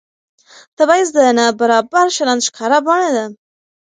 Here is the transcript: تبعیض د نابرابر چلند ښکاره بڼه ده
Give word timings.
تبعیض 0.77 1.09
د 1.17 1.19
نابرابر 1.37 2.05
چلند 2.17 2.41
ښکاره 2.47 2.79
بڼه 2.87 3.09
ده 3.15 3.25